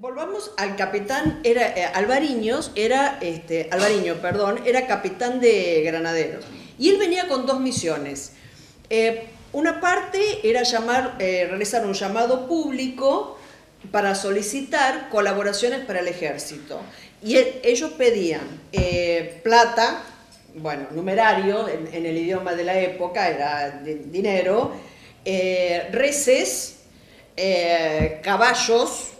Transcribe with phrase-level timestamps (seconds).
[0.00, 6.42] Volvamos al capitán, era eh, Alvariños, era, este, Alvariño, perdón, era capitán de granaderos.
[6.78, 8.32] Y él venía con dos misiones.
[8.88, 10.62] Eh, una parte era
[11.18, 13.38] eh, realizar un llamado público
[13.92, 16.80] para solicitar colaboraciones para el ejército.
[17.22, 18.40] Y ellos pedían
[19.42, 20.02] plata,
[20.54, 24.72] bueno, numerario en, el idioma de la época, era dinero,
[25.92, 26.76] reces,
[28.22, 29.10] caballos,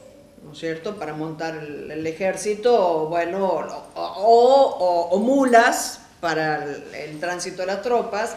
[0.45, 7.83] ¿no es cierto?, para montar el, ejército, bueno, o, mulas para el, tránsito de las
[7.83, 8.37] tropas.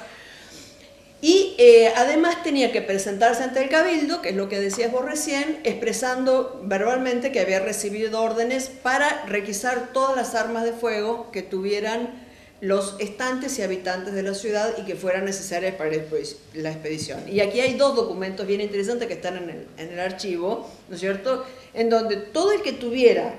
[1.21, 5.05] Y eh, además tenía que presentarse ante el cabildo, que es lo que decías vos
[5.05, 11.41] recién, expresando verbalmente que había recibido órdenes para requisar todas las armas de fuego que
[11.41, 12.22] tuvieran
[12.63, 17.21] los estantes y habitantes de la ciudad y que fueran necesarias para la expedición.
[17.29, 20.95] Y aquí hay dos documentos bien interesantes que están en el, en el archivo, ¿no
[20.95, 23.35] es cierto?, en donde todo el que tuviera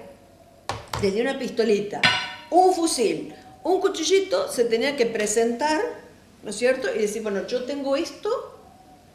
[1.00, 2.02] desde una pistolita,
[2.50, 5.80] un fusil, un cuchillito, se tenía que presentar,
[6.42, 8.58] ¿no es cierto?, y decir, bueno, yo tengo esto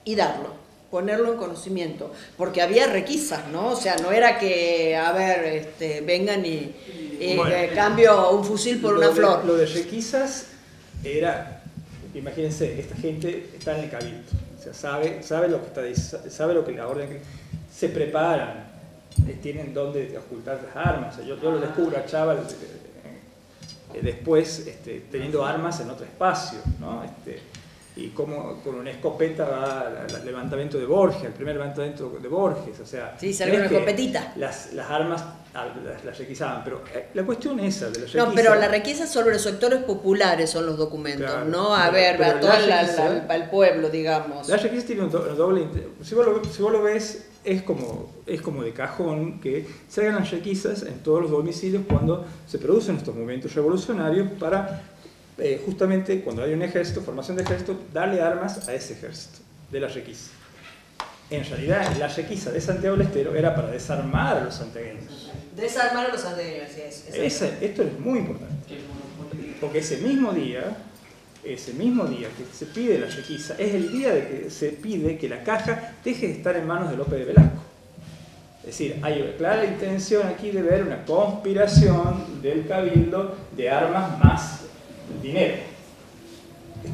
[0.06, 0.58] y darlo
[0.90, 3.68] ponerlo en conocimiento, porque había requisas, ¿no?
[3.68, 6.74] O sea, no era que, a ver, este, vengan y,
[7.20, 9.46] eh, cambio un fusil por una flor.
[9.46, 10.48] Lo de requisas
[11.04, 11.64] era,
[12.14, 14.24] imagínense, esta gente está en el cabildo,
[14.58, 17.20] o sea, sabe, sabe lo que está, sabe lo que la orden,
[17.74, 18.68] se preparan,
[19.28, 21.18] eh, tienen dónde ocultar las armas.
[21.26, 22.40] yo, yo lo descubro a Chaval
[23.94, 27.04] eh, después este, teniendo armas en otro espacio, ¿no?
[27.04, 27.40] Este,
[27.96, 32.80] y cómo con una escopeta va al levantamiento de Borges, el primer levantamiento de Borges,
[32.80, 33.16] o sea...
[33.20, 34.34] Sí, salió una escopetita.
[34.38, 35.24] Las, las armas
[35.62, 39.08] ah, las, requisaban, pero eh, la cuestión es esa de las No, pero la requisa
[39.08, 44.48] sobre los sectores populares son los documentos, no a ver, a todo el pueblo, digamos.
[44.48, 45.68] La requisa tiene un, doble...
[46.04, 50.02] Si vos, lo, si vos lo ves, es como, es como de cajón que se
[50.02, 54.82] hagan las requisas en todos los domicilios cuando se producen estos movimientos revolucionarios para
[55.38, 59.40] eh, justamente cuando hay un ejército, formación de ejército, darle armas a ese ejército
[59.72, 60.32] de la requisa.
[61.30, 65.32] En realidad, la requisa de Santiago del Estero era para desarmar a los santiagueños.
[65.56, 66.82] Desarmar a los santiagueños, sí,
[67.14, 67.42] es.
[67.42, 68.56] esto es muy importante.
[69.62, 70.76] Porque ese mismo día,
[71.44, 75.18] ese mismo día que se pide la requisa, es el día de que se pide
[75.18, 77.60] que la caja deje de estar en manos de López de Velasco.
[78.62, 84.18] Es decir, hay una clara intención aquí de ver una conspiración del cabildo de armas
[84.24, 84.62] más
[85.22, 85.56] dinero.
[86.84, 86.92] Es,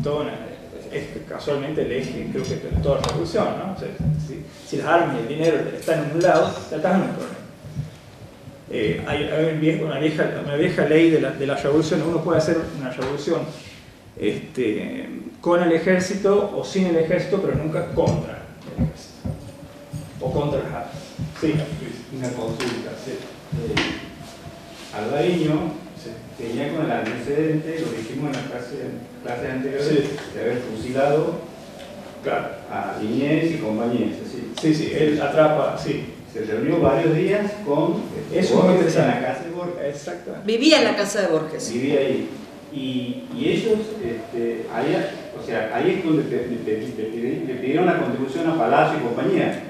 [0.92, 3.76] es casualmente el eje, creo que de toda revolución, ¿no?
[4.68, 7.36] si, las armas y el dinero están en un lado, la caja no es problema.
[8.72, 9.24] Eh, hay,
[9.84, 13.42] una, vieja, una vieja ley de la, de la, revolución, uno puede hacer una revolución
[14.18, 15.08] este,
[15.40, 18.40] con el ejército o sin el ejército, pero nunca contra
[18.78, 19.14] el ejército.
[20.20, 20.94] O contra las armas.
[21.40, 21.54] Sí.
[22.18, 22.92] Una consulta.
[23.04, 23.12] Sí.
[23.12, 23.76] Eh,
[26.38, 31.56] tenía con el antecedente, lo dijimos en las clases, anteriores, de haber fusilado
[32.72, 34.18] a Iñez y compañeros.
[34.60, 36.06] Sí, sí, él atrapa, sí.
[36.34, 38.02] Se reunió varios días con
[38.34, 39.86] Eso Borges en la casa de Borges.
[39.86, 40.32] Exacto.
[40.46, 41.72] Vivía en la casa de Borges.
[41.72, 42.30] Vivía ahí.
[42.74, 44.98] Y, y ellos, este, ahí,
[45.40, 49.64] o sea, ahí es donde le pidieron la contribución a Palacio y compañía.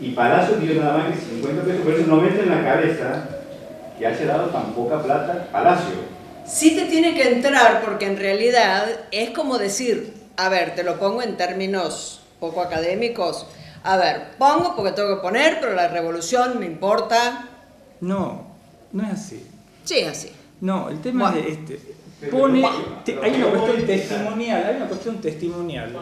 [0.00, 3.35] Y Palacio dio nada más que 50 pesos, por eso no mete en la cabeza
[3.98, 6.16] que haya dado tan poca plata Palacio.
[6.46, 10.98] Sí te tiene que entrar porque en realidad es como decir, a ver, te lo
[10.98, 13.46] pongo en términos poco académicos,
[13.82, 17.48] a ver, pongo porque tengo que poner, pero la revolución me importa.
[18.00, 18.46] No,
[18.92, 19.46] no es así.
[19.84, 20.32] Sí, es así.
[20.60, 21.80] No, el tema es este.
[22.30, 22.64] Pone,
[23.22, 25.92] hay una cuestión testimonial, hay una cuestión testimonial.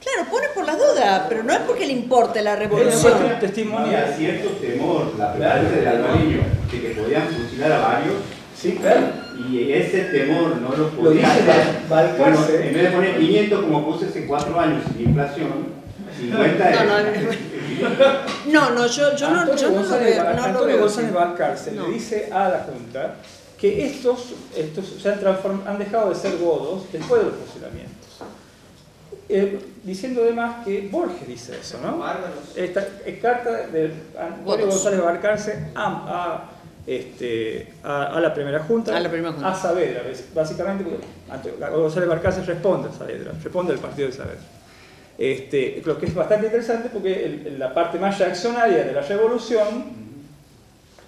[0.00, 3.26] Claro, pone por la duda, pero no es porque le importe la revolución.
[3.26, 4.14] Es testimonial.
[4.16, 6.38] cierto temor, la presencia del albariño,
[6.70, 8.14] de que podían fusilar a varios.
[8.56, 9.06] Sí, claro.
[9.50, 11.46] Y ese temor no lo podía hacer.
[11.88, 15.78] Bueno, en vez de poner 500 como puse hace 4 años sin inflación,
[16.18, 17.90] 50 no,
[18.50, 20.34] no, no, no, yo, yo no, yo no lo veo.
[20.34, 23.14] No Antonio González Valcárcel le dice a la Junta
[23.56, 25.20] que estos, estos se han,
[25.66, 27.97] han dejado de ser godos después de los fusilamientos.
[29.30, 32.02] Eh, diciendo además que Borges dice eso, ¿no?
[32.56, 36.44] Esta es carta de Antonio González Barcarse a,
[36.86, 39.50] este, a, la primera junta, a, la primera junta.
[39.50, 40.02] a Saavedra,
[40.34, 44.40] básicamente, porque González Barcarse responde a Saavedra, responde al partido de Saavedra.
[45.18, 50.08] Este, lo que es bastante interesante porque la parte más reaccionaria de la revolución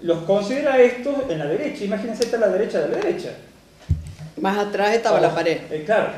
[0.03, 3.31] los considera estos en la derecha, imagínense esta es la derecha de la derecha.
[4.41, 5.59] Más atrás estaba la pared.
[5.71, 6.09] Eh, claro,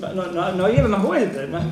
[0.00, 1.64] no, no, no había más vueltas, más,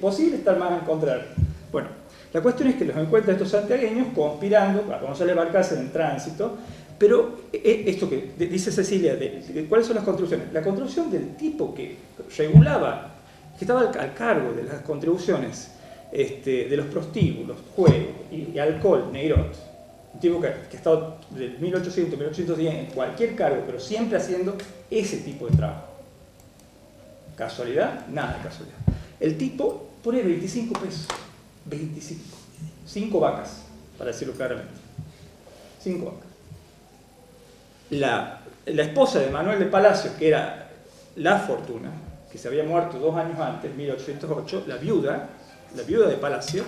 [0.00, 1.26] posible estar más a encontrar.
[1.72, 1.88] Bueno,
[2.32, 6.56] La cuestión es que los encuentra estos santiagueños conspirando para conocer la barcaza en tránsito,
[6.98, 9.18] pero eh, eh, esto que dice Cecilia,
[9.68, 10.52] ¿cuáles son las construcciones?
[10.52, 11.96] La construcción del tipo que
[12.36, 13.14] regulaba,
[13.58, 15.70] que estaba al, cargo de las contribuciones
[16.12, 19.56] este, de los prostíbulos, juegos y, alcohol, Neirot,
[20.14, 24.56] un tipo que, que ha estado de 1800 1810 en cualquier cargo, pero siempre haciendo
[24.90, 25.93] ese tipo de trabajo.
[27.36, 28.06] ¿Casualidad?
[28.08, 28.78] Nada de casualidad.
[29.20, 31.08] El tipo pone 25 pesos.
[31.64, 32.22] 25.
[32.86, 33.62] 5 vacas,
[33.96, 34.72] para decirlo claramente.
[35.80, 36.34] 5 vacas.
[37.90, 40.68] La, esposa de Manuel de Palacio, que era
[41.16, 41.90] la fortuna,
[42.30, 45.28] que se había muerto dos años antes, 1808, la viuda,
[45.76, 46.64] la viuda de Palacio,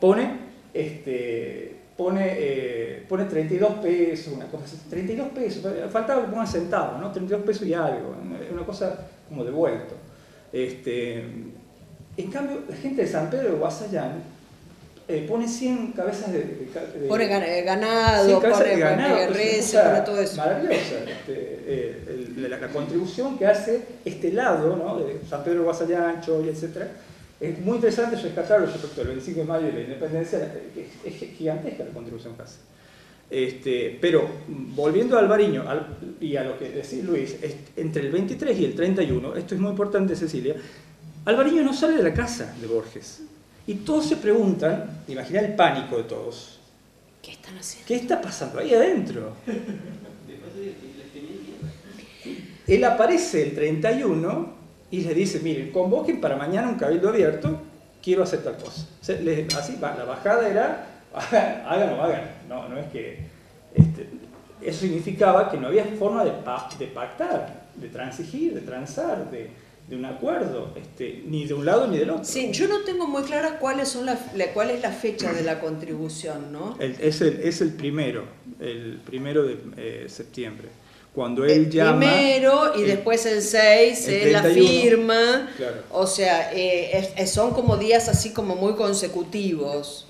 [0.00, 0.38] pone,
[0.72, 6.98] este, pone, eh, pone 32 pesos, una cosa así, 32 pesos, faltaba como un centavo,
[6.98, 7.10] ¿no?
[7.10, 8.16] 32 pesos y algo,
[8.52, 10.01] una cosa como devuelto.
[10.52, 11.24] Este,
[12.16, 14.22] en cambio, la gente de San Pedro de Guasayán
[15.08, 16.40] eh, pone 100 cabezas de,
[17.08, 20.36] pone eh, ganado, pone ganado, pone todo eso.
[20.36, 20.76] Maravillosa.
[20.76, 25.00] Este, eh, la, contribución que hace este lado, ¿no?
[25.00, 26.86] de San Pedro de Guasayán, Choy, etc.
[27.40, 30.38] Es muy interesante rescatarlo respecto al 25 de mayo y la independencia,
[31.04, 32.58] es, gigantesca la contribución que hace.
[33.32, 35.64] Este, pero volviendo al Albariño
[36.20, 37.34] y a lo que decía Luis,
[37.76, 40.54] entre el 23 y el 31, esto es muy importante Cecilia,
[41.24, 43.22] Alvariño no sale de la casa de Borges.
[43.66, 46.60] Y todos se preguntan, imagina el pánico de todos.
[47.22, 47.88] ¿Qué están haciendo?
[47.88, 49.32] ¿Qué está pasando ahí adentro?
[52.66, 54.52] Él aparece el 31
[54.90, 57.62] y le dice, miren, convoquen para mañana un cabildo abierto,
[58.02, 58.86] quiero hacer tal cosa.
[59.56, 60.91] así, la bajada era,
[61.66, 62.30] hagan o hagan.
[62.48, 63.18] No, no es que...
[63.74, 64.08] Este,
[64.64, 66.30] eso significaba que no había forma de,
[66.78, 69.50] de pactar, de transigir, de transar, de,
[69.88, 72.24] de un acuerdo, este, ni de un lado ni del otro.
[72.24, 74.16] Sí, yo no tengo muy clara cuáles son la,
[74.54, 76.76] cuál es la fecha de la contribución, ¿no?
[76.78, 78.24] es, el, es el primero,
[78.60, 80.68] el primero de eh, septiembre.
[81.14, 81.98] Cuando él el llama...
[81.98, 85.50] Primero y después el 6 es la firma.
[85.90, 90.06] O sea, eh, son como días así como muy consecutivos.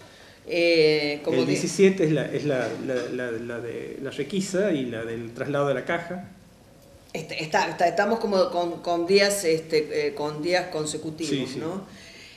[0.47, 5.05] Eh, como el 17 es, la, es la, la, la, de la requisa y la
[5.05, 6.29] del traslado de la caja.
[7.12, 8.50] Este, estamos como
[8.83, 11.87] con, días, este, eh, con días consecutivos, ¿no?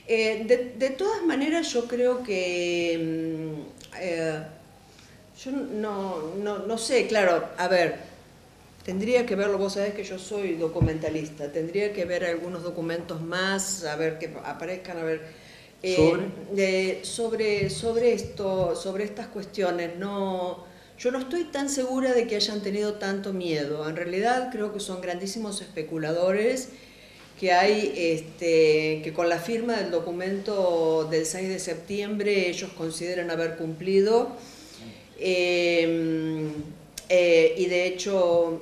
[0.08, 2.98] Eh, de, todas maneras, yo creo que.
[3.00, 3.62] Mm,
[4.02, 4.44] eh,
[5.44, 7.98] yo no, sé, claro, a ver,
[8.86, 13.84] tendría que verlo, vos sabés que yo soy documentalista, tendría que ver algunos documentos más,
[13.84, 15.45] a ver que aparezcan, a ver.
[15.84, 17.04] ¿Sobre?
[17.04, 20.66] sobre, sobre esto, sobre estas cuestiones, no
[20.98, 23.88] yo no estoy tan segura de que hayan tenido tanto miedo.
[23.90, 26.70] En realidad creo que son grandísimos especuladores
[27.40, 33.30] que hay, este, que con la firma del documento del 6 de septiembre ellos consideran
[33.30, 34.30] haber cumplido.
[35.20, 36.52] Em,
[37.10, 38.62] eh, y de hecho,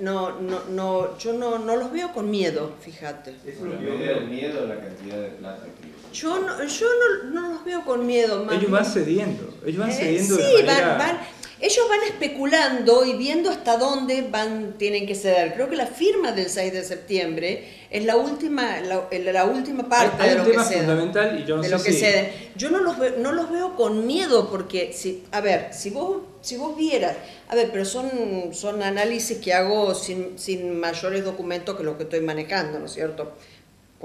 [0.00, 3.34] no, no, no, yo no, no los veo con miedo, fíjate.
[3.46, 6.86] ¿Es un miedo a la cantidad de plata que yo no, yo
[7.22, 8.44] no, no, los veo con miedo.
[8.44, 10.36] Más ellos van cediendo, ellos van eh, cediendo.
[10.36, 11.20] sí, van, van,
[11.60, 15.54] ellos van especulando y viendo hasta dónde van, tienen que ceder.
[15.54, 20.22] Creo que la firma del 6 de septiembre es la última, la, la última parte
[20.22, 22.30] de, lo que fundamental y yo no de lo que ceden.
[22.56, 26.22] Yo no los, veo, no los veo con miedo porque, si, a ver, si vos,
[26.42, 27.16] si vos vieras,
[27.48, 28.10] a ver, pero son,
[28.52, 32.92] son análisis que hago sin, sin mayores documentos que los que estoy manejando, ¿no es
[32.92, 33.32] cierto?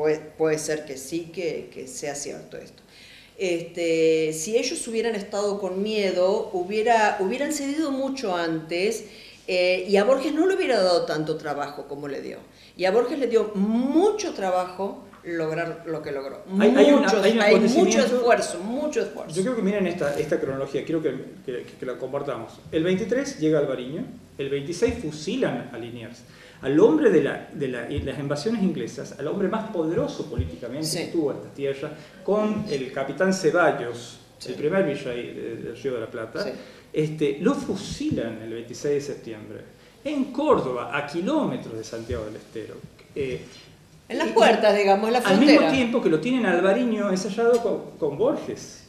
[0.02, 2.82] Puede, puede ser que sí, que, que sea cierto esto.
[3.38, 9.06] Este, si ellos hubieran estado con miedo, hubiera, hubieran cedido mucho antes
[9.48, 12.40] eh, y a Borges no le hubiera dado tanto trabajo como le dio.
[12.76, 16.46] Y a Borges le dio mucho trabajo lograr lo que logró.
[16.58, 19.36] Hay, mucho esfuerzo, mucho esfuerzo.
[19.36, 21.14] Yo creo que miren esta, esta cronología, quiero que,
[21.46, 22.54] que, la compartamos.
[22.72, 24.04] El 23 llega Alvariño,
[24.40, 26.24] el 26 fusilan a Liniers
[26.62, 31.32] al hombre de, la, de las invasiones inglesas, al hombre más poderoso políticamente que tuvo
[31.32, 31.92] esta tierra,
[32.24, 36.46] con el capitán Ceballos, el primer virrey del Río de la Plata,
[36.94, 39.60] este, lo fusilan el 26 de septiembre
[40.04, 42.76] en Córdoba, a kilómetros de Santiago del Estero.
[43.16, 43.42] Eh,
[44.10, 45.52] en las puertas, digamos, en la frontera.
[45.52, 48.84] Al mismo tiempo que lo tienen Alvariño ensayado con, Borges.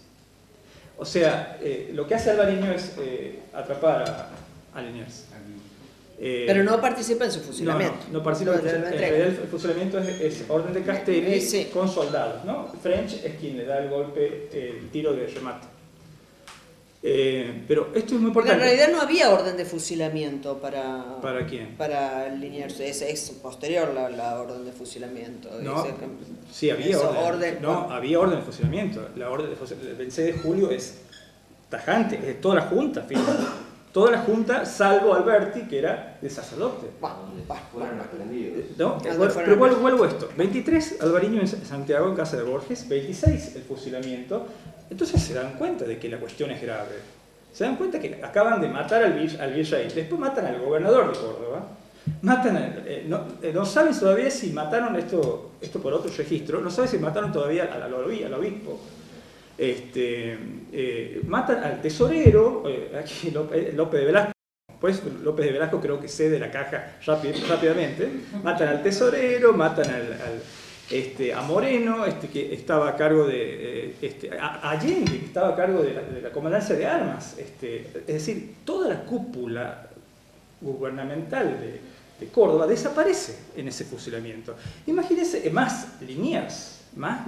[0.98, 5.26] O sea, eh, lo que hace Alvariño es eh, atrapar a, a Liniers.
[6.24, 7.96] Eh, Pero no participa en su fusilamiento.
[8.12, 8.64] No, no, participa en,
[9.02, 12.44] el fusilamiento es, orden de Castelli con soldados.
[12.44, 12.68] ¿no?
[12.80, 15.66] French es quien le da el golpe, el tiro de remate.
[17.04, 18.64] Eh, pero esto es muy Porque en importante.
[18.64, 21.20] realidad no había orden de fusilamiento para...
[21.20, 21.74] ¿Para quién?
[21.76, 22.78] Para Liniers.
[22.78, 25.48] Es, es posterior la, la orden de fusilamiento.
[25.60, 25.90] No, que-
[26.52, 27.24] sí, había orden.
[27.24, 29.08] orden- No, había orden de fusilamiento.
[29.16, 30.98] La orden de fusil- el 26 de julio es
[31.68, 33.42] tajante, es de toda la Junta, fíjate.
[33.92, 36.86] Toda la Junta, salvo Alberti, que era de sacerdote.
[38.78, 38.98] ¿No?
[39.44, 40.28] Pero vuelvo, vuelvo a esto.
[40.36, 42.88] 23, Alvariño en Santiago, en casa de Borges.
[42.88, 44.46] 26, el fusilamiento.
[44.88, 46.96] Entonces se dan cuenta de que la cuestión es grave.
[47.52, 49.88] Se dan cuenta que acaban de matar al, vir- al virrey.
[49.94, 51.66] Después matan al gobernador de Córdoba.
[52.22, 56.62] Matan al- eh, no, eh, no saben todavía si mataron esto, esto por otro registro.
[56.62, 58.80] No saben si mataron todavía al, al obispo- al obispo.
[59.58, 60.38] Este,
[60.72, 63.30] eh, matan al tesorero, eh, aquí
[63.74, 64.32] López, de Velasco.
[64.80, 68.08] Pues López de Velasco creo que cede la caja rápi- rápidamente.
[68.42, 70.42] Matan al tesorero, matan al,
[70.90, 73.88] este, a Moreno, este, que estaba a cargo de.
[73.90, 77.38] eh, este, Allende, que estaba a cargo de la, comandancia de armas.
[77.38, 79.88] Este, es decir, toda la cúpula
[80.60, 81.80] gubernamental de,
[82.30, 84.54] Córdoba desaparece en ese fusilamiento.
[84.86, 87.26] Imagínense, eh, más Liniers, más.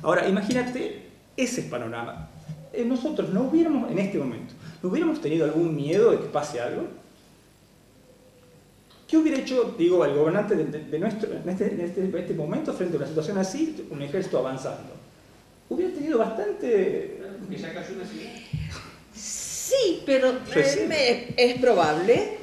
[0.00, 2.28] Ahora, imagínate ese panorama.
[2.72, 6.60] Eh, nosotros no hubiéramos, en este momento, ¿no hubiéramos tenido algún miedo de que pase
[6.60, 6.86] algo?
[9.06, 12.16] ¿Qué hubiera hecho, digo, el gobernante de, de- de nuestro, en este, en este- en
[12.16, 14.94] este momento frente a una situación así, un ejército avanzando?
[15.68, 17.20] Hubiera tenido bastante...
[17.50, 18.30] Que ya cayó una ciudad.
[19.14, 20.32] Sí, pero
[20.92, 22.38] eh, es probable.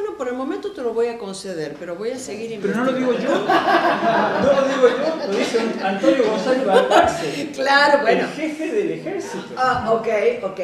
[0.00, 2.84] Bueno, por el momento te lo voy a conceder, pero voy a seguir Pero no
[2.84, 3.46] lo digo investigando.
[3.48, 8.20] yo, no lo digo yo, lo dice Antonio González Balcarce, Claro, bueno.
[8.22, 9.54] el jefe del ejército.
[9.56, 10.08] Ah, ok,
[10.44, 10.60] ok.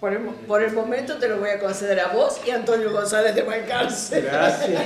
[0.00, 2.90] Por el, por el momento te lo voy a conceder a vos y a Antonio
[2.90, 4.22] González de Balcarce.
[4.22, 4.82] Gracias.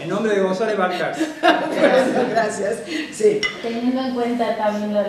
[0.00, 1.24] En nombre de González Balcarce.
[1.40, 2.78] Bueno, gracias.
[3.12, 3.40] Sí.
[3.62, 5.04] Teniendo en cuenta también la,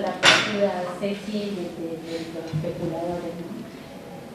[0.99, 3.59] sexy de, de- de los especuladores, ¿no?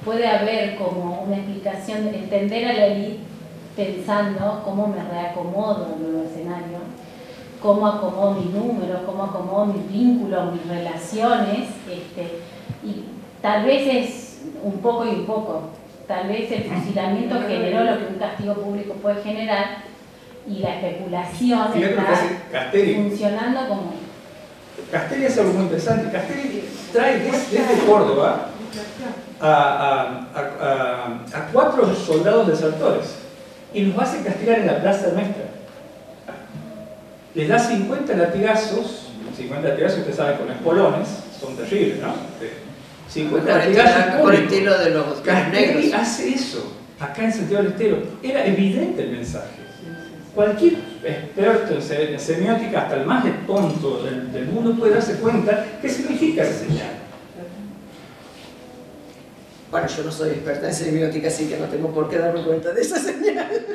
[0.04, 3.20] puede haber como una explicación de entender a la elite
[3.76, 6.78] pensando cómo me reacomodo en el escenario,
[7.60, 12.38] cómo acomodo mis números, cómo acomodo mis vínculos, mis relaciones, este,
[12.84, 13.04] y
[13.42, 15.62] tal vez es un poco y un poco.
[16.06, 19.78] Tal vez el fusilamiento generó lo que un castigo público puede generar
[20.46, 22.04] y la especulación está
[22.52, 22.94] Castelli.
[22.94, 23.94] funcionando como
[24.92, 26.12] Castelli es algo muy interesante.
[26.12, 26.62] Castelli
[26.92, 28.48] trae des- desde Córdoba
[29.40, 33.16] a, a- a- a- a cuatro soldados desertores
[33.74, 35.44] y los hace castigar en la plaza nuestra.
[37.34, 41.08] Les da 50 latigazos, 50 latigazos, ustedes saben, con espolones,
[41.40, 42.14] son terribles, ¿no?
[42.14, 42.52] Este,
[43.08, 46.00] 50 Por el, latigazos por el estilo de los, Castelli negros.
[46.00, 47.98] hace eso, acá en Santiago del Estero.
[48.22, 49.64] Era evidente el mensaje.
[50.34, 55.88] Cualquier experto en semiótica, hasta el más tonto del, del mundo, puede darse cuenta qué
[55.88, 57.03] significa esa señal.
[59.74, 62.70] Bueno, yo no soy experta en semiótica, así que no tengo por qué darme cuenta
[62.72, 63.66] de esa señal.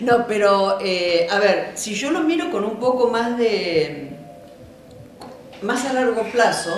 [0.00, 4.08] no, pero, eh, a ver, si yo lo miro con un poco más de.
[5.62, 6.72] más a largo plazo,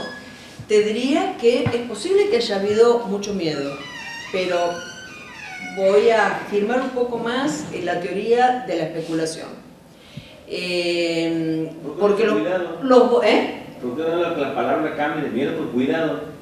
[0.68, 3.72] te diría que es posible que haya habido mucho miedo,
[4.30, 4.58] pero
[5.78, 9.48] voy a afirmar un poco más en la teoría de la especulación.
[10.48, 13.24] Eh, ¿Por qué porque lo- los.
[13.24, 13.62] ¿Eh?
[13.80, 16.36] ¿Por qué no la palabra cambia de miedo por cuidado?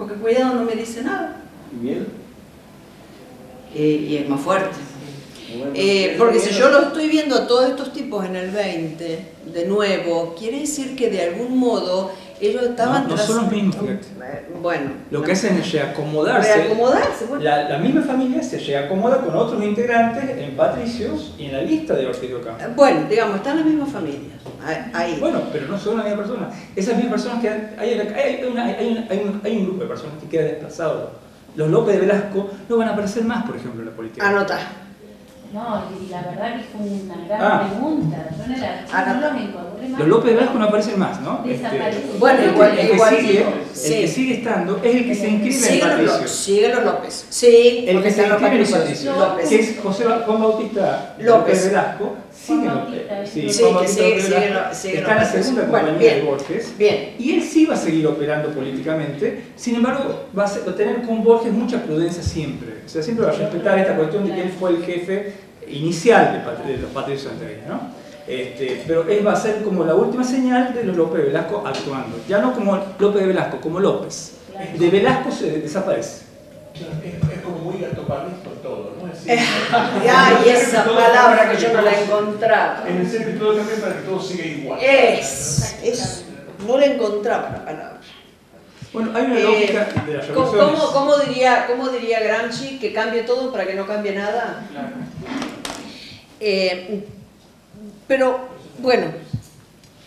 [0.00, 1.42] Porque cuidado no me dice nada.
[1.70, 2.06] ¿Y miedo?
[3.74, 4.76] Eh, y es más fuerte.
[5.56, 9.32] Bueno, Eh, porque si yo lo estoy viendo a todos estos tipos en el 20,
[9.52, 13.04] de nuevo, quiere decir que de algún modo ellos estaban...
[13.08, 14.06] No, no son los mismos, fíjate.
[14.60, 14.90] Bueno.
[15.10, 16.54] Lo que hacen es reacomodarse.
[16.54, 17.42] Reacomodarse, bueno.
[17.44, 21.94] La, la misma familia se reacomoda con otros integrantes en patricios y en la lista
[21.94, 22.62] de Ortiz de Ocampo.
[22.64, 24.32] Eh, Bueno, digamos, están las mismas familias.
[24.92, 25.18] Ahí-.
[25.20, 26.50] Bueno, pero no son la misma persona.
[26.76, 29.88] Esas mismas personas que hay, hay, una- hay una- hay un, hay un grupo de
[29.88, 31.10] personas que queda desplazado.
[31.56, 34.28] Los López de Velasco no van a aparecer más, por ejemplo, en la política.
[34.28, 34.58] Anota.
[35.52, 37.68] No, y la verdad que fue una gran Ah.
[37.68, 38.16] pregunta.
[38.38, 39.98] Yo no, la, Ah, no los encontré más.
[40.00, 41.44] Los López de Velasco no aparecen más, ¿no?
[41.44, 41.66] Este.
[42.20, 43.94] Bueno, el igual- que igual- sigue, sí.
[43.94, 46.30] el que sigue estando es el que se inscribe en Sigue los, López, Patricios.
[46.38, 47.26] sigue los López.
[47.30, 48.70] Sí, El que se los inscribe en.
[48.72, 49.48] Patricios, López.
[49.48, 51.26] que es José Juan Bautista López.
[51.26, 52.14] López Velasco,
[52.54, 53.62] sigue Sí, sí.
[53.62, 56.14] Juan Bautista está en la segunda Bueno, compañía bien.
[56.24, 56.74] de Borges.
[56.78, 57.14] Bien.
[57.18, 60.76] Y él sí va a seguir operando políticamente, sin embargo, va a, ser- va a
[60.76, 62.68] tener con Borges mucha prudencia siempre.
[62.84, 65.32] O sea, siempre va a respetar esta cuestión de que él fue el jefe
[65.68, 68.00] inicial de, de los patricios santiagueños, ¿no?
[68.26, 71.64] Este, pero él va a ser como la última señal de los López de Velasco
[71.66, 72.16] actuando.
[72.28, 74.34] Ya no como López de Velasco, como López.
[74.78, 76.22] De Velasco se desaparece.
[76.80, 79.12] Claro, Es, es como muy gato parrito todo, ¿no?
[79.12, 79.44] Es decir,
[80.14, 82.86] Ay, esa palabra que yo no la he encontrado.
[82.86, 84.78] En el centro todo también para que todo siga igual.
[84.82, 86.24] Es, es,
[86.66, 88.00] no le encontraba la palabra.
[88.92, 90.80] Bueno, hay una Eh, lógica de las ¿Cómo, revoluciones.
[90.80, 94.64] cómo- cómo diría, ¿Cómo diría Gramsci que cambie todo para que no cambie nada?
[96.40, 97.04] Eh,
[98.08, 98.40] pero,
[98.78, 99.06] bueno,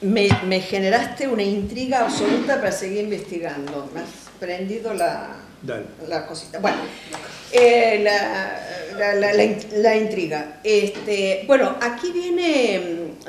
[0.02, 3.90] me, me generaste una intriga absoluta para seguir investigando.
[3.94, 4.08] Me has
[4.40, 5.28] prendido la,
[6.08, 6.60] La cosita.
[6.60, 6.78] Bueno,
[7.52, 8.60] eh, la,
[8.98, 10.60] la- la- la in- la intriga.
[10.64, 12.82] Este, bueno, aquí viene,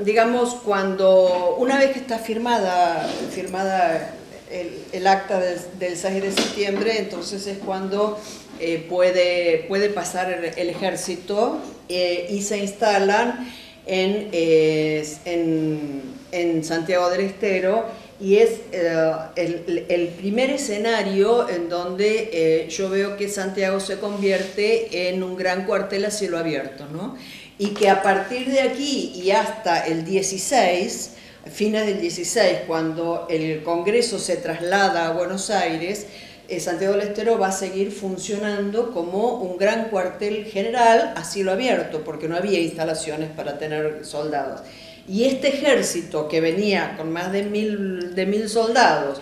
[0.03, 4.15] digamos, cuando una vez que está firmada, firmada
[4.51, 8.19] el, el acta del, del 6 de septiembre, entonces es cuando
[8.61, 13.49] eh, puede, puede pasar el, el ejército eh, y se instalan
[13.87, 17.85] en, eh, en, en Santiago del Estero
[18.25, 23.99] y es eh, el, el primer escenario en donde eh, yo veo que Santiago se
[23.99, 27.19] convierte en un gran cuartel a cielo abierto, ¿no?
[27.59, 31.11] Y que a partir de aquí y hasta el 16,
[31.53, 36.07] fines del 16, cuando el Congreso se traslada a Buenos Aires,
[36.49, 41.53] eh, Santiago del Estero va a seguir funcionando como un gran cuartel general a cielo
[41.53, 44.63] abierto, porque no había instalaciones para tener soldados.
[45.07, 49.21] Y este ejército que venía con más de mil, de mil soldados,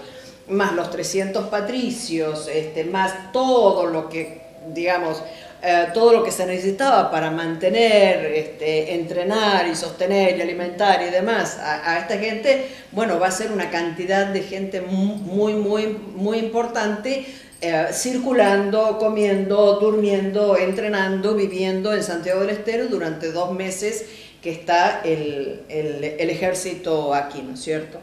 [0.49, 5.23] más los 300 patricios, este, más todo lo que, digamos,
[5.62, 11.11] eh, todo lo que se necesitaba para mantener, este, entrenar y sostener y alimentar y
[11.11, 15.87] demás a, esta gente, bueno, va a ser una cantidad de gente mu- muy, muy,
[16.15, 17.25] muy importante
[17.61, 24.05] eh, circulando, comiendo, durmiendo, entrenando, viviendo en Santiago del Estero durante dos meses
[24.42, 27.99] que está el, el- el ejército aquí, ¿no es cierto?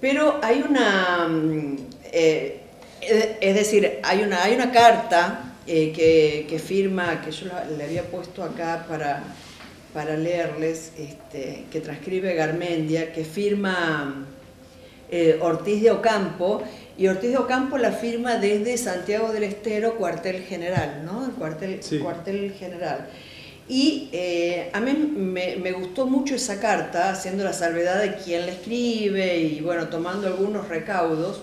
[0.00, 1.76] Pero hay una, mm,
[2.12, 2.58] eh,
[3.00, 7.64] es es decir, hay una, hay una carta eh, que, que firma, que yo la-
[7.64, 9.22] le había puesto acá para,
[9.94, 14.26] para leerles, este, que transcribe Garmendia, que firma
[15.10, 16.62] eh, Ortiz de Ocampo,
[16.98, 21.24] y Ortiz de Ocampo la firma desde Santiago del Estero, cuartel general, ¿no?
[21.26, 21.98] El cuartel, Sí.
[21.98, 23.08] cuartel general.
[23.68, 28.52] Y eh, a mí me, gustó mucho esa carta, haciendo la salvedad de quién la
[28.52, 31.42] escribe y bueno, tomando algunos recaudos,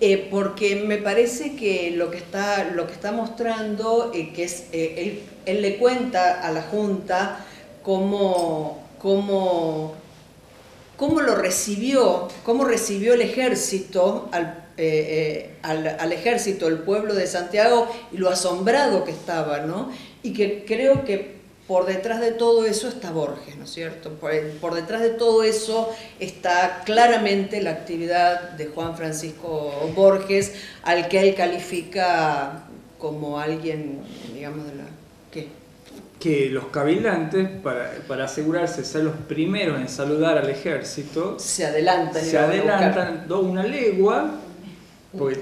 [0.00, 4.66] eh, porque me parece que lo que está, lo que está mostrando, eh, que es,
[4.72, 7.44] eh, él, le cuenta a la Junta
[7.82, 9.94] cómo, cómo,
[10.96, 14.66] cómo lo recibió, cómo recibió el ejército al,
[15.62, 19.90] al, al ejército, el pueblo de Santiago, y lo asombrado que estaba, ¿no?
[20.28, 24.10] Y que creo que por detrás de todo eso está Borges, ¿no es cierto?
[24.14, 25.88] Por, por detrás de todo eso
[26.20, 32.64] está claramente la actividad de Juan Francisco Borges, al que él califica
[32.98, 34.00] como alguien,
[34.34, 34.84] digamos, de la...
[35.30, 35.48] ¿Qué?
[36.20, 41.64] Que los cabildantes, para, para asegurarse de ser los primeros en saludar al ejército, Se
[41.64, 42.22] adelantan.
[42.22, 44.40] y se adelantan una legua
[45.18, 45.36] porque,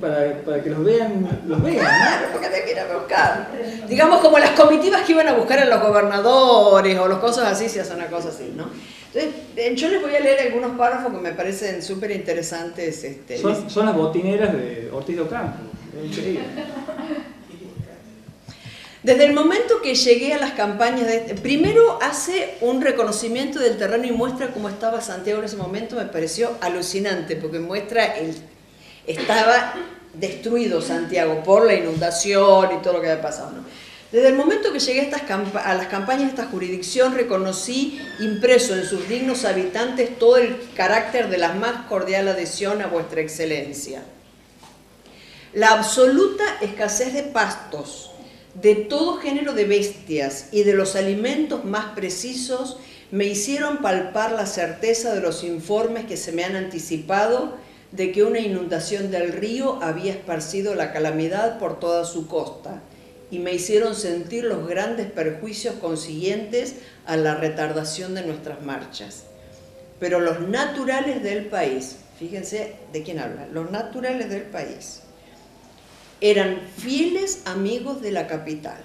[0.00, 1.86] para, para que los vean, los vean,
[2.32, 3.48] porque te quieren buscar.
[3.88, 7.68] Digamos como las comitivas que iban a buscar a los gobernadores o los cosas así,
[7.68, 8.68] se hace una cosa así, ¿no?
[9.12, 13.02] Entonces, eh, yo les voy a leer algunos párrafos que me parecen súper interesantes.
[13.02, 15.58] Este, Son, son las botineras de Ortiz de Ocampo.
[19.02, 24.04] Desde el momento que llegué a las campañas, de, primero hace un reconocimiento del terreno
[24.04, 28.36] y muestra cómo estaba Santiago en ese momento, me pareció alucinante, porque muestra el
[29.10, 29.74] estaba
[30.14, 33.52] destruido Santiago por la inundación y todo lo que había pasado.
[34.12, 35.22] Desde el momento que llegué a, estas
[35.64, 41.28] a las campañas de esta jurisdicción, reconocí impreso en sus dignos habitantes todo el carácter
[41.28, 44.02] de la más cordial adhesión a vuestra excelencia.
[45.52, 48.10] La absoluta escasez de pastos,
[48.54, 52.78] de todo género de bestias y de los alimentos más precisos
[53.12, 57.56] me hicieron palpar la certeza de los informes que se me han anticipado
[57.92, 62.80] de que una inundación del río había esparcido la calamidad por toda su costa
[63.30, 66.76] y me hicieron sentir los grandes perjuicios consiguientes
[67.06, 69.24] a la retardación de nuestras marchas.
[69.98, 75.02] Pero los naturales del país, fíjense de quién habla, los naturales del país,
[76.20, 78.82] eran fieles amigos de la capital.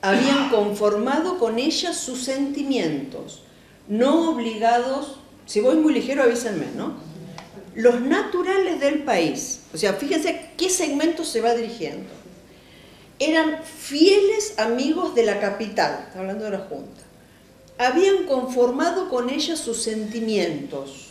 [0.00, 3.42] Habían conformado con ella sus sentimientos,
[3.88, 7.07] no obligados, si voy muy ligero avísenme, ¿no?
[7.78, 12.08] Los naturales del país, o sea, fíjense qué segmento se va dirigiendo.
[13.20, 17.02] Eran fieles amigos de la capital, está hablando de la Junta.
[17.78, 21.10] Habían conformado con ella sus sentimientos,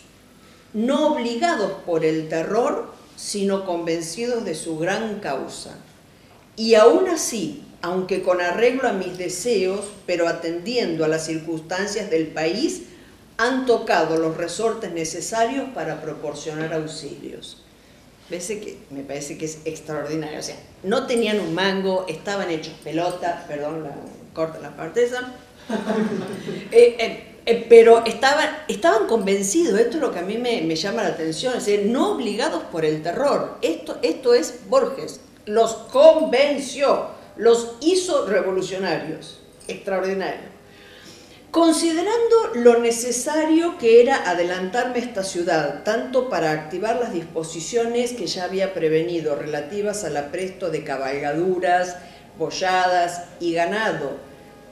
[0.74, 5.78] no obligados por el terror, sino convencidos de su gran causa.
[6.58, 12.28] Y aún así, aunque con arreglo a mis deseos, pero atendiendo a las circunstancias del
[12.28, 12.82] país,
[13.38, 17.64] han tocado los resortes necesarios para proporcionar auxilios.
[18.30, 20.40] Que, me parece que es extraordinario.
[20.40, 23.96] O sea, no tenían un mango, estaban hechos pelota, perdón, la,
[24.34, 25.34] corta la parte esa.
[26.72, 30.76] Eh, eh, eh, pero estaban, estaban convencidos, esto es lo que a mí me, me
[30.76, 33.58] llama la atención, es decir, no obligados por el terror.
[33.62, 39.40] Esto, esto es Borges, los convenció, los hizo revolucionarios.
[39.68, 40.57] Extraordinario.
[41.58, 48.28] Considerando lo necesario que era adelantarme a esta ciudad, tanto para activar las disposiciones que
[48.28, 51.96] ya había prevenido relativas al apresto de cabalgaduras,
[52.38, 54.18] boyadas y ganado,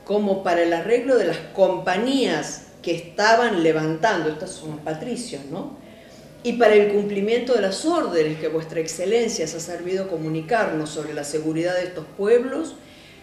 [0.04, 5.76] como para el arreglo de las compañías que estaban levantando, estas son patricios, ¿no?
[6.44, 11.16] Y para el cumplimiento de las órdenes que vuestra excelencia se ha servido comunicarnos sobre
[11.16, 12.76] la seguridad de estos pueblos,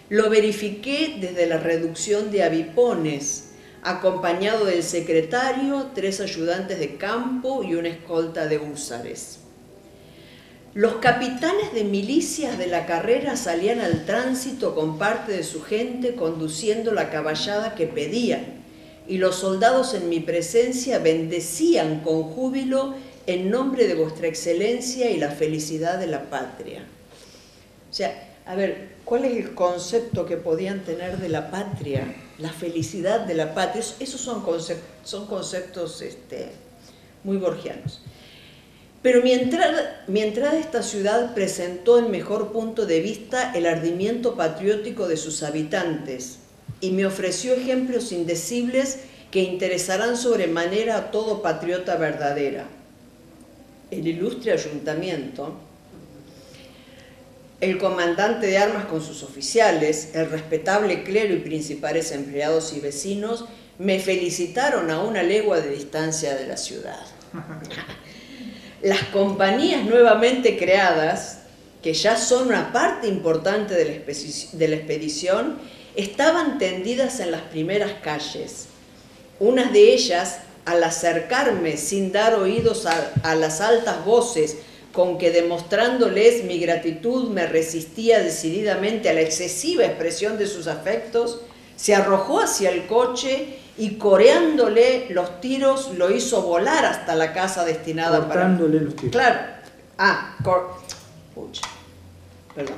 [0.09, 3.51] lo verifiqué desde la reducción de avipones,
[3.83, 9.39] acompañado del secretario, tres ayudantes de campo y una escolta de húsares.
[10.73, 16.15] Los capitanes de milicias de la carrera salían al tránsito con parte de su gente
[16.15, 18.63] conduciendo la caballada que pedían,
[19.07, 22.95] y los soldados en mi presencia bendecían con júbilo
[23.27, 26.83] en nombre de vuestra excelencia y la felicidad de la patria.
[27.91, 32.05] O sea, a ver, ¿cuál es el concepto que podían tener de la patria?
[32.43, 33.81] La felicidad de la patria.
[34.01, 36.51] Esos son conceptos, son conceptos este,
[37.23, 38.01] muy borgianos.
[39.01, 45.07] Pero mi entrada, a esta ciudad presentó en mejor punto de vista el ardimiento patriótico
[45.07, 46.39] de sus habitantes
[46.81, 48.99] y me ofreció ejemplos indecibles
[49.31, 52.67] que interesarán sobremanera a todo patriota verdadera.
[53.89, 55.53] El ilustre ayuntamiento,
[57.63, 63.45] el comandante de armas con sus oficiales, el respetable clero y principales empleados y vecinos
[63.79, 66.99] me felicitaron a una legua de distancia de la ciudad.
[68.81, 71.39] Las compañías nuevamente creadas,
[71.81, 75.57] que ya son una parte importante de la, de la expedición,
[75.95, 78.67] estaban tendidas en las primeras calles.
[79.39, 84.57] Unas de ellas, al acercarme sin dar oídos a, a las altas voces
[84.93, 91.41] con que demostrándoles mi gratitud me resistía decididamente a la excesiva expresión de sus afectos,
[91.75, 97.65] se arrojó hacia el coche y coreándole los tiros lo hizo volar hasta la casa
[97.65, 98.85] destinada Cortándole para...
[98.85, 99.11] los tiros.
[99.11, 99.39] Claro.
[99.97, 100.75] Ah, cor...
[101.33, 101.63] Pucha.
[102.53, 102.75] Perdón.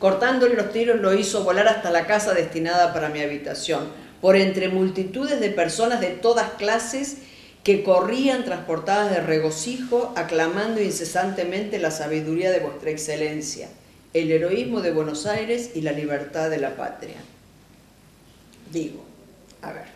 [0.00, 3.84] Cortándole los tiros lo hizo volar hasta la casa destinada para mi habitación,
[4.20, 7.18] por entre multitudes de personas de todas clases
[7.64, 13.68] que corrían transportadas de regocijo, aclamando incesantemente la sabiduría de vuestra excelencia,
[14.12, 17.16] el heroísmo de Buenos Aires y la libertad de la patria.
[18.70, 19.02] Digo,
[19.62, 19.86] a ver,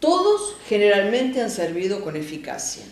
[0.00, 2.84] todos generalmente han servido con eficacia,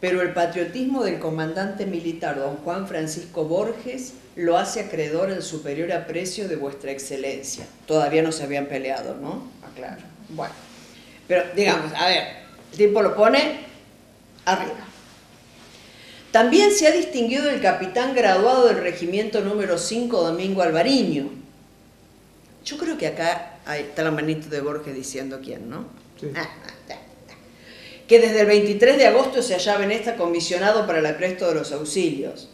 [0.00, 5.92] pero el patriotismo del comandante militar don Juan Francisco Borges lo hace acreedor al superior
[5.92, 7.66] aprecio de vuestra excelencia.
[7.86, 9.48] Todavía no se habían peleado, ¿no?
[9.62, 10.02] Aclaro.
[10.28, 10.75] Bueno.
[11.28, 12.24] Pero digamos, a ver,
[12.72, 13.60] el tipo lo pone
[14.44, 14.86] arriba.
[16.30, 21.30] También se ha distinguido el capitán graduado del regimiento número 5, Domingo Alvariño.
[22.64, 25.86] Yo creo que acá está la manito de Borges diciendo quién, ¿no?
[26.20, 26.28] Sí.
[26.36, 26.98] Ah, ah, ya.
[28.06, 31.54] Que desde el 23 de agosto se hallaba en esta comisionado para el apresto de
[31.54, 32.48] los auxilios.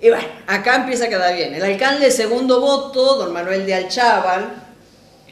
[0.00, 1.54] Y bueno, acá empieza a quedar bien.
[1.54, 4.63] El alcalde de segundo voto, don Manuel de Alchaval,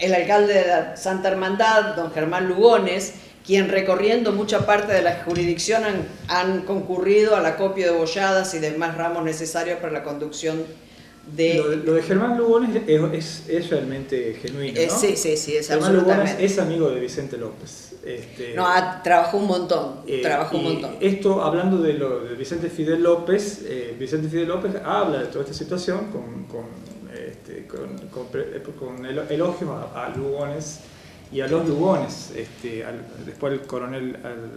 [0.02, 3.14] el alcalde de la Santa Hermandad, don Germán Lugones,
[3.46, 8.52] quien recorriendo mucha parte de la jurisdicción han, han concurrido a la copia de bolladas
[8.54, 10.62] y demás ramos necesarios para la conducción
[11.36, 11.54] de...
[11.54, 14.98] Lo, de- lo de Germán Lugones es, es- es realmente genuino, Eh, ¿no?
[14.98, 17.92] sí, sí, sí, es Germán Lugones es amigo de Vicente López.
[18.04, 20.96] Este, No, ha- trabajó un montón, eh, trabajó un montón.
[21.00, 25.44] Esto, hablando de, lo, de Vicente Fidel López, eh, Vicente Fidel López habla de toda
[25.44, 26.64] esta situación con, con,
[27.42, 27.96] este, con,
[28.78, 30.81] con elo- elogios a, Lugones
[31.33, 32.85] y a los Lugones, este,
[33.26, 34.50] después el coronel, al,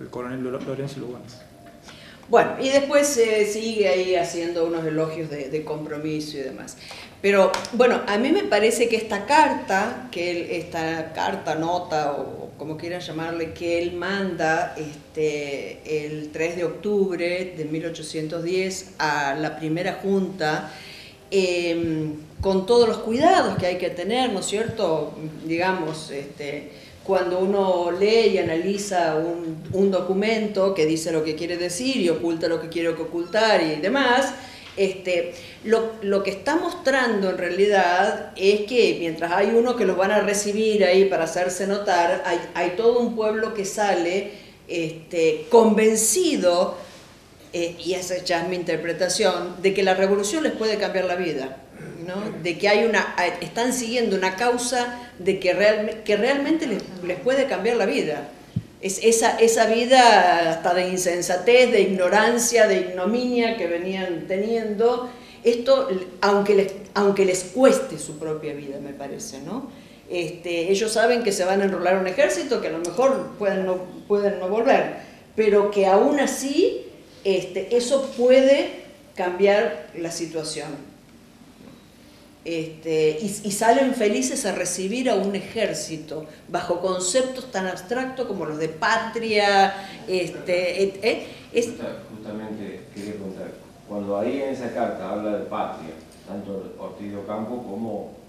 [0.00, 1.38] el coronel Lo- Lorenzo Lugones.
[2.28, 6.76] Bueno, y después se sigue ahí haciendo unos elogios de, compromiso y demás.
[7.20, 12.76] Pero bueno, a mí me parece que esta carta, que esta carta, nota o como
[12.76, 19.94] quieran llamarle, que él manda este, el 3 de octubre de 1810 a la primera
[20.02, 20.70] junta,
[21.34, 25.14] eh, con todos los cuidados que hay que tener, ¿no es cierto?
[25.46, 26.72] Digamos, este,
[27.04, 32.48] cuando uno lee y analiza un, documento que dice lo que quiere decir y oculta
[32.48, 34.34] lo que quiere ocultar y demás,
[34.76, 40.12] Este, lo, que está mostrando en realidad es que mientras hay uno que los van
[40.12, 44.30] a recibir ahí para hacerse notar, hay, hay todo un pueblo que sale
[44.68, 46.76] este, convencido,
[47.52, 51.58] eh, y esa es mi interpretación, de que la revolución les puede cambiar la vida.
[52.06, 52.16] ¿no?
[52.42, 57.18] de que hay una, están siguiendo una causa de que, real, que realmente les, les
[57.20, 58.28] puede cambiar la vida.
[58.80, 65.08] Es esa, esa vida hasta de insensatez, de ignorancia, de ignominia que venían teniendo,
[65.44, 65.88] esto,
[66.20, 69.70] aunque les, aunque les cueste su propia vida, me parece, ¿no?
[70.10, 73.64] Este, ellos saben que se van a enrolar un ejército, que a lo mejor pueden
[73.64, 74.96] no, pueden no volver,
[75.36, 76.86] pero que aún así
[77.24, 78.82] este, eso puede
[79.14, 80.92] cambiar la situación.
[82.44, 88.58] Este, y, salen felices a recibir a un ejército bajo conceptos tan abstractos como los
[88.58, 89.72] de patria.
[90.08, 91.26] Este, eh, eh.
[92.10, 93.52] Justamente quería preguntar,
[93.88, 95.94] cuando ahí en esa carta habla de patria,
[96.26, 98.22] tanto Ortiz de Ocampo como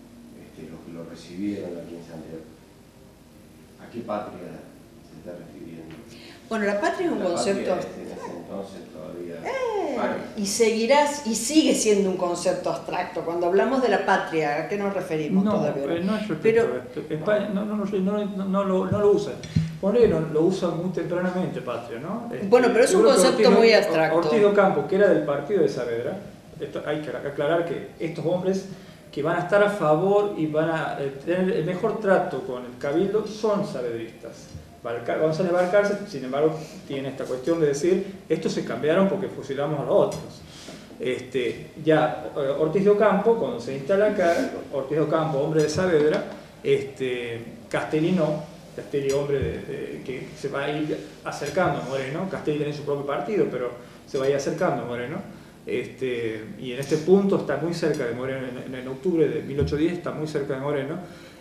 [0.57, 2.43] los que lo recibieron aquí en Santiago,
[3.81, 4.61] ¿a qué patria
[5.09, 5.95] se está refiriendo?
[6.53, 7.71] Bueno, la patria es un la concepto...
[7.71, 9.37] Entonces todavía...
[9.43, 9.97] Eh,
[10.37, 13.21] y seguirás, y sigue siendo un concepto abstracto.
[13.21, 15.95] Cuando hablamos de la patria, ¿a qué nos referimos no, todavía?
[15.95, 17.01] Eh, no es respecto Pero, a esto.
[17.11, 19.33] España no, no, no, no, no lo, no lo usan.
[19.81, 22.29] Moreno lo usa muy tempranamente, patria, ¿no?
[22.31, 24.17] Este, bueno, pero es un concepto muy abstracto.
[24.19, 26.19] Ortiz de Ocampo, que era del partido de Saavedra,
[26.59, 28.67] esto hay que aclarar que estos hombres
[29.11, 32.63] que van a estar a favor y van a eh, tener el mejor trato con
[32.63, 34.52] el cabildo son saavedristas.
[34.83, 39.79] Balcar- González Balcarce, sin embargo, tiene esta cuestión de decir, estos se cambiaron porque fusilamos
[39.79, 40.21] a los otros.
[40.99, 45.69] Este, ya eh, Ortiz de Ocampo, cuando se instala acá, Ortiz de Ocampo, hombre de
[45.69, 46.23] Saavedra,
[46.63, 48.43] este, Castelli no,
[48.75, 52.83] Castelli hombre de- de- que se va a ir acercando a Moreno, Castelli tiene su
[52.83, 53.71] propio partido, pero
[54.07, 55.17] se va a ir acercando a Moreno,
[55.65, 59.93] este, y en este punto está muy cerca de Moreno, en, en octubre de 1810
[59.93, 60.95] está muy cerca de Moreno.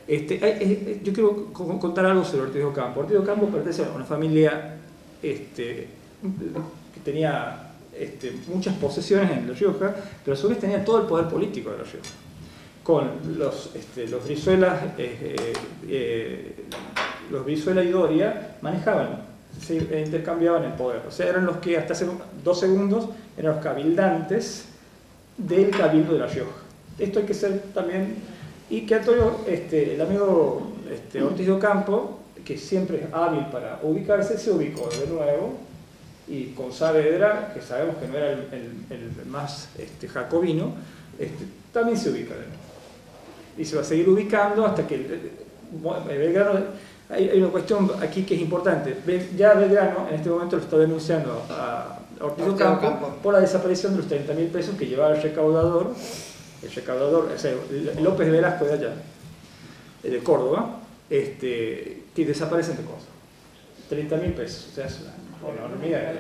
[0.07, 3.01] Este, hay- hay- yo quiero co- contar algo sobre Ortiz Ocampo.
[3.01, 4.77] Ortiz Ocampo pertenece a una familia
[5.23, 5.87] este,
[6.95, 11.07] que tenía este, muchas posesiones en La Rioja, pero a su vez tenía todo el
[11.07, 12.09] poder político de La Rioja.
[12.83, 15.53] Con los, este, los Brizuelas, eh, eh,
[15.89, 16.55] eh,
[17.45, 19.21] Brizuela y Doria manejaban,
[19.61, 21.03] se intercambiaban el poder.
[21.07, 22.07] O sea, eran los que hasta hace
[22.43, 24.65] dos segundos eran los cabildantes
[25.39, 26.51] del cabildo de La Rioja.
[26.99, 28.17] Esto hay que ser también,
[28.73, 33.79] y que Antonio, este, el amigo este, Ortiz de Ocampo, que siempre es hábil para
[33.83, 35.55] ubicarse, se ubicó de nuevo
[36.27, 38.39] y con Saavedra, que sabemos que no era el,
[38.91, 40.73] el- el más este, jacobino,
[41.19, 42.63] este, también se ubica de nuevo.
[43.59, 45.31] Y se va a seguir ubicando hasta que el- el-
[46.19, 46.61] Belgrano,
[47.11, 48.97] hay, hay una cuestión aquí que es importante.
[49.37, 53.09] Ya Belgrano en este momento lo está denunciando a Ortiz de Ocampo Ocampo.
[53.23, 55.95] por la desaparición de los 30 mil pesos que llevaba el recaudador,
[56.63, 57.53] el recaudador, o sea,
[58.01, 58.93] López Velasco de allá,
[60.05, 60.79] eh, de Córdoba,
[61.11, 63.09] este, que desaparecen de cosas.
[63.89, 64.99] 30 mil pesos, o sea, es
[65.43, 66.13] una enormidad.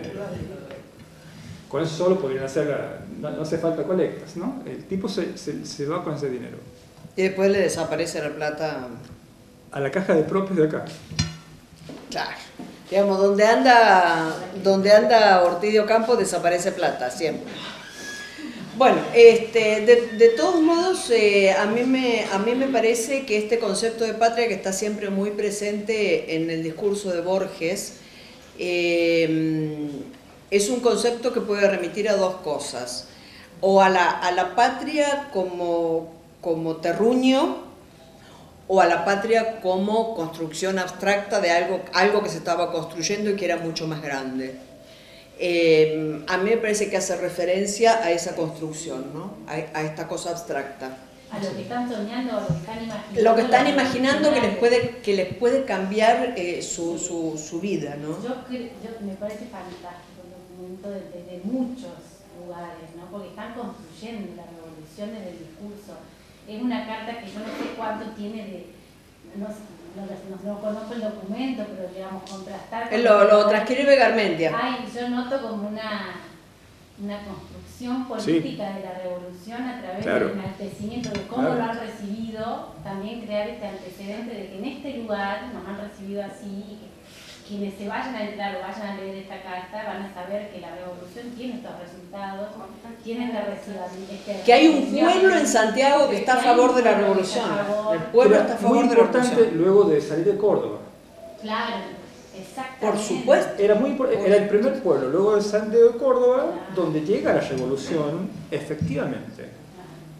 [1.68, 4.62] Con eso solo podrían hacer, la- no, no hace falta colectas, ¿no?
[4.66, 6.59] El tipo se, se, se va con ese dinero.
[7.16, 8.88] y después le desaparece la plata.
[9.70, 10.85] A la caja de propios de acá.
[12.11, 12.31] Claro.
[12.90, 17.50] Digamos, donde anda, donde anda Ortiz de Ocampo desaparece plata, siempre.
[18.83, 23.61] Bueno, este, de, todos modos, eh, a, mí me, a mí me parece que este
[23.61, 27.99] concepto de patria que está siempre muy presente en el discurso de Borges,
[28.59, 29.88] eh,
[30.51, 33.07] es un concepto que puede remitir a dos cosas.
[33.61, 37.59] O a la, a la patria como, como terruño,
[38.66, 43.37] o a la patria como construcción abstracta de algo, algo que se estaba construyendo y
[43.37, 44.72] que era mucho más grande.
[45.44, 49.38] Eh, a mí me parece que hace referencia a esa construcción, ¿no?
[49.48, 50.96] a, a esta cosa abstracta.
[51.33, 53.22] A lo que están soñando, a lo que están imaginando.
[53.22, 57.61] Lo que están imaginando que les puede, que les puede cambiar eh, su, su, su
[57.61, 57.96] vida.
[57.96, 58.22] ¿no?
[58.22, 58.37] Yo,
[59.00, 63.11] me parece fantástico el documento desde de muchos lugares, ¿no?
[63.11, 65.98] porque están construyendo la revolución desde el discurso.
[66.46, 68.66] Es una carta que yo no sé cuánto tiene de.
[69.35, 69.64] No, sé,
[69.96, 72.88] no, no- no conozco el documento, pero digamos, contrastar.
[72.90, 74.52] con lo, lo transcribe Garmendia.
[74.61, 76.14] Ay, yo noto como una,
[77.02, 80.28] una construcción política de la revolución a través Claro.
[80.28, 81.57] del enaltecimiento de cómo Claro.
[81.59, 86.22] lo han recibido, también crear este antecedente de que en este lugar nos han recibido
[86.24, 86.91] así y que
[87.53, 90.61] quienes se vayan a entrar o vayan a leer esta carta van a saber que
[90.61, 92.49] la revolución tiene estos resultados,
[93.05, 94.45] tiene este recibimiento.
[94.47, 97.45] Que hay un pueblo en Santiago que está a favor de la revolución.
[97.93, 99.62] El pueblo está a muy favor de la importante revolución.
[99.62, 100.79] luego de salir de Córdoba.
[101.43, 101.77] Claro.
[102.41, 102.87] Exactamente.
[102.87, 103.62] Por supuesto.
[103.62, 108.31] Era, muy, era el primer pueblo, luego de Santiago de Córdoba, donde llega la revolución,
[108.51, 109.51] efectivamente.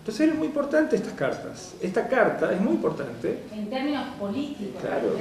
[0.01, 1.73] Entonces era muy importante estas cartas.
[1.81, 5.17] Esta carta es muy importante, En términos políticos, Claro.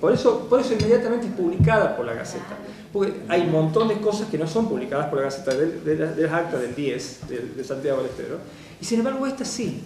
[0.00, 2.56] Por eso, por eso inmediatamente es publicada por la Gaceta.
[2.92, 5.96] Porque hay un montón de cosas que no son publicadas por la Gaceta, de, de
[5.96, 8.38] la- de las actas del 10, de, de Santiago del Estero,
[8.80, 9.82] y sin embargo esta sí.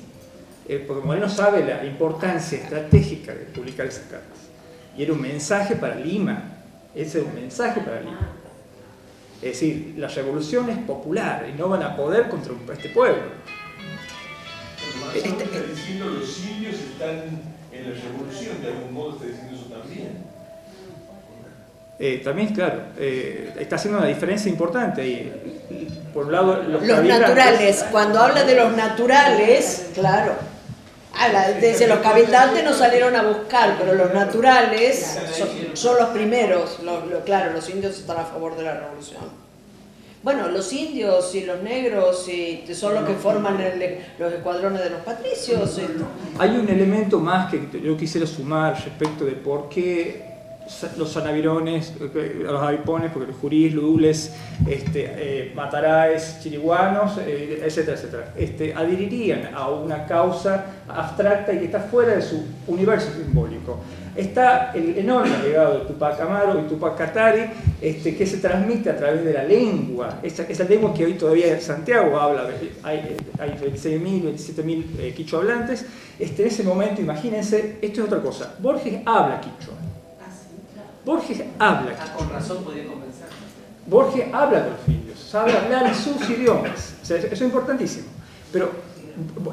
[0.68, 4.38] Eh, porque Moreno sabe la importancia estratégica de publicar esas cartas.
[4.96, 6.42] Y era un mensaje para Lima.
[6.94, 8.32] Ese era un mensaje para Lima.
[9.40, 13.22] Es decir, la revolución es popular y no van a poder contra este pueblo.
[15.00, 17.40] Más menos está diciendo los indios están
[17.72, 19.18] en la revolución, de algún modo
[22.00, 25.32] Eh, también, claro, eh, está haciendo una diferencia importante ahí.
[26.14, 30.32] Por un lado, los, Los naturales, cuando habla de los naturales, claro.
[31.20, 36.78] Habla, dice, los cabildantes no salieron a buscar, pero los naturales son, son los primeros.
[36.84, 39.48] Lo- lo- claro, los indios están a favor de la revolución.
[40.22, 44.90] Bueno, los indios y los negros y son los que forman el- los escuadrones de
[44.90, 45.78] los patricios.
[45.78, 50.22] y- Hay un elemento más que yo quisiera sumar respecto de por qué
[50.96, 54.34] los sanavirones, eh, los avipones, porque los jurís, ludules,
[54.66, 61.64] este, eh, mataraes, chiriguanos, eh, etcétera, etcétera, este, adherirían a una causa abstracta y que
[61.66, 63.80] está fuera de su universo simbólico.
[64.18, 67.42] Está el enorme legado de Tupac Amaro y Tupac Katari,
[67.80, 71.60] este, que se transmite a través de la lengua, esa, esa lengua que hoy todavía
[71.60, 72.48] Santiago habla,
[72.82, 75.86] hay, eh, hay 26.000, 27.000 eh,
[76.18, 79.74] este, en ese momento, imagínense, esto es otra cosa, Borges habla quichua,
[81.08, 83.28] Borges habla Ah, con razón podía convencer.
[83.86, 88.08] Borges habla con los indios, sabe hablar en sus idiomas, O sea, eso es importantísimo,
[88.52, 88.70] pero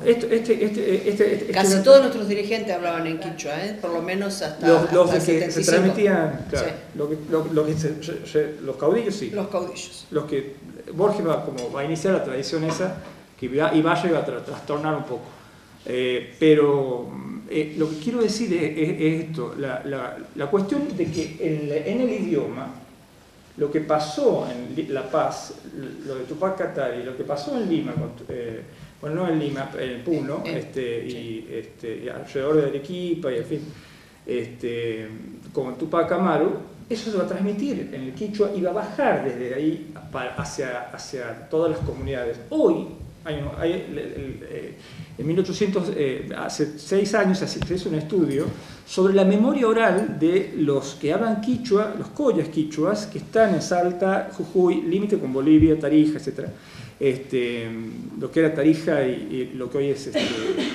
[0.03, 3.77] esto, este, este, este, este- Casi este- todos nuestros dirigentes hablaban en quichua, ¿eh?
[3.81, 5.71] por lo menos hasta, los, los hasta que se 75.
[5.71, 6.73] transmitían, claro, Sí.
[6.95, 10.07] lo que- lo- lo que se- se- se- los caudillos sí, Los caudillos.
[10.11, 10.57] los que
[10.93, 12.97] Borges va, como, va a iniciar la tradición esa,
[13.39, 15.23] que va, y vaya y va a tra- trastornar un poco.
[15.85, 17.05] Eh, pero
[17.49, 21.37] eh, lo que quiero decir es, es- es esto, la, la- la cuestión de que
[21.39, 22.67] en, en el idioma,
[23.57, 25.53] lo que pasó en La Paz,
[26.05, 27.93] lo de Tupac Katari, lo que pasó en Lima,
[28.29, 28.61] eh,
[28.99, 33.45] bueno, no en Lima, en Puno, este, y, este, y alrededor de Arequipa, y en
[33.45, 33.61] fin,
[34.25, 35.07] este,
[35.53, 36.51] con Tupac Amaru,
[36.89, 39.93] eso se va a transmitir en el Quichua y va a bajar desde ahí
[40.37, 42.37] hacia, hacia todas las comunidades.
[42.49, 42.87] Hoy,
[43.25, 44.73] hay hay el- el- eh,
[45.17, 48.45] en 1800, eh, hace seis años se hizo un estudio
[48.85, 53.61] sobre la memoria oral de los que hablan quichua, los collas quichuas, que están en
[53.61, 56.47] Salta, Jujuy, límite con Bolivia, Tarija, etc.
[56.99, 57.67] Este,
[58.19, 60.21] lo que era Tarija y, y lo que hoy es este,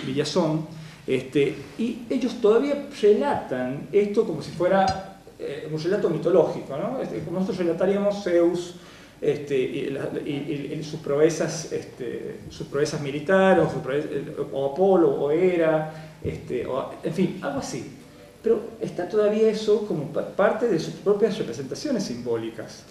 [0.06, 0.66] Villazón.
[1.06, 7.00] Este, y ellos todavía relatan esto como si fuera eh, un relato mitológico, ¿no?
[7.00, 8.74] Este, nosotros relataríamos Zeus
[9.20, 14.11] este, y, la- y- y- sus proezas, este, sus proezas militares, o, proezas-
[14.52, 15.92] o Apolo, o Hera,
[16.24, 17.96] este, o- en fin, algo así.
[18.42, 22.85] Pero está todavía eso como pa- parte de sus propias representaciones simbólicas.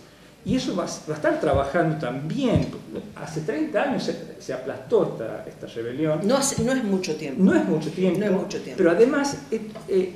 [0.46, 2.68] Y eso va, a- va a estar trabajando también.
[3.16, 6.20] Hace 30 años se, se aplastó esta, esta rebelión.
[6.24, 7.44] No, hace- no es mucho tiempo.
[7.44, 8.78] No es mucho tiempo, No es mucho tiempo.
[8.78, 10.14] pero además eh, eh,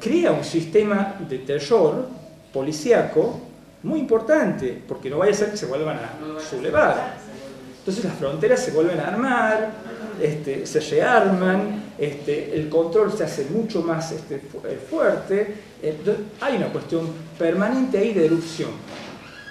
[0.00, 2.08] crea un sistema de terror
[2.52, 3.40] policíaco
[3.82, 7.14] muy importante, porque no vaya a ser que se vuelvan a sublevar.
[7.78, 9.70] Entonces las fronteras se vuelven a armar,
[10.20, 15.54] este, se rearman, este, el control se hace mucho más este, fu- eh, fuerte.
[15.82, 18.70] Entonces, hay una cuestión permanente ahí de erupción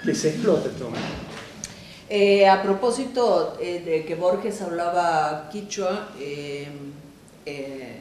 [0.06, 1.08] que se explota todo momento.
[2.10, 6.67] Eh, a propósito eh, de que Borges hablaba quichua, eh,
[7.46, 7.98] eh,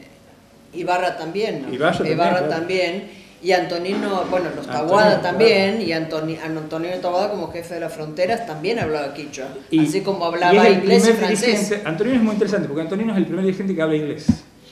[0.73, 1.73] Ibarra también, ¿no?
[1.73, 2.47] Ibarra también, claro.
[2.47, 3.11] también,
[3.43, 5.83] y Antonino, bueno, los Taguada también, claro.
[5.83, 10.25] y Antoni- Antonino Taguada como jefe de las fronteras también hablaba quichua, Y- así como
[10.25, 11.73] hablaba inglés y francés.
[11.83, 14.25] Antonino es muy interesante porque Antonino es el primer dirigente que habla inglés.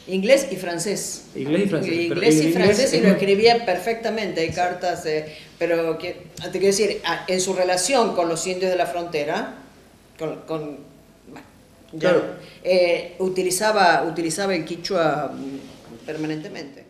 [0.07, 1.25] Inglés y francés.
[1.35, 1.93] Inglés y francés.
[1.93, 6.99] Inglés y francés y lo escribía perfectamente, hay cartas, eh, pero que, te quiero decir,
[7.05, 9.55] a- en su relación con los indios de la frontera,
[10.17, 10.77] con, con-
[11.27, 11.45] bueno,
[11.93, 12.23] ya, Claro.
[12.63, 16.88] eh, utilizaba, utilizaba el quichua mm, permanentemente.